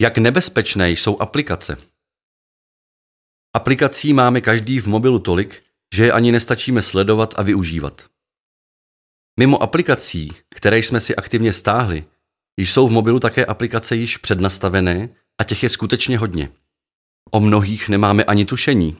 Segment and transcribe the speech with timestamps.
[0.00, 1.76] Jak nebezpečné jsou aplikace?
[3.56, 5.62] Aplikací máme každý v mobilu tolik,
[5.94, 8.06] že je ani nestačíme sledovat a využívat.
[9.40, 12.04] Mimo aplikací, které jsme si aktivně stáhli,
[12.56, 15.08] jsou v mobilu také aplikace již přednastavené
[15.40, 16.52] a těch je skutečně hodně.
[17.30, 18.96] O mnohých nemáme ani tušení.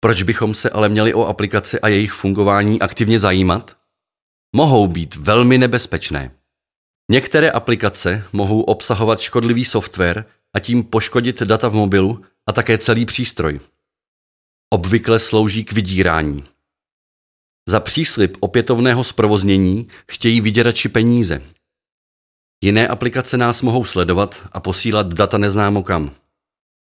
[0.00, 3.76] Proč bychom se ale měli o aplikace a jejich fungování aktivně zajímat?
[4.56, 6.37] Mohou být velmi nebezpečné.
[7.10, 13.06] Některé aplikace mohou obsahovat škodlivý software a tím poškodit data v mobilu a také celý
[13.06, 13.60] přístroj.
[14.70, 16.44] Obvykle slouží k vydírání.
[17.68, 21.42] Za příslip opětovného zprovoznění chtějí vyděrači peníze.
[22.64, 26.14] Jiné aplikace nás mohou sledovat a posílat data neznámo kam.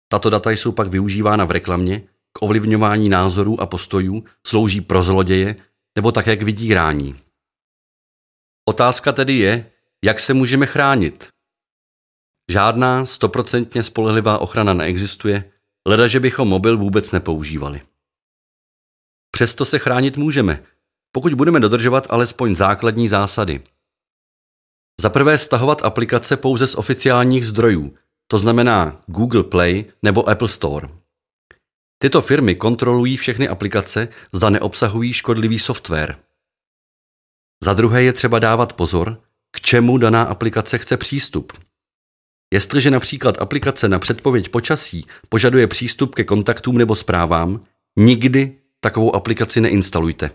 [0.09, 5.56] Tato data jsou pak využívána v reklamě, k ovlivňování názorů a postojů, slouží pro zloděje
[5.96, 7.16] nebo také k vydírání.
[8.68, 9.70] Otázka tedy je,
[10.05, 11.29] jak se můžeme chránit?
[12.51, 15.53] Žádná stoprocentně spolehlivá ochrana neexistuje,
[15.89, 17.83] leda, že bychom mobil vůbec nepoužívali.
[19.30, 20.65] Přesto se chránit můžeme,
[21.13, 23.65] pokud budeme dodržovat alespoň základní zásady.
[25.01, 27.95] Za prvé stahovat aplikace pouze z oficiálních zdrojů,
[28.27, 30.89] to znamená Google Play nebo Apple Store.
[31.99, 36.18] Tyto firmy kontrolují všechny aplikace, zda neobsahují škodlivý software.
[37.63, 39.24] Za druhé je třeba dávat pozor,
[39.55, 41.52] k čemu daná aplikace chce přístup.
[42.52, 47.65] Jestliže například aplikace na předpověď počasí požaduje přístup ke kontaktům nebo zprávám,
[47.99, 50.30] nikdy takovou aplikaci neinstalujte.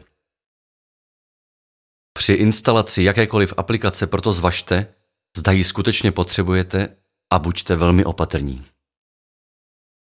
[2.14, 4.94] Při instalaci jakékoliv aplikace proto zvažte,
[5.38, 6.96] zda ji skutečně potřebujete
[7.34, 8.66] a buďte velmi opatrní.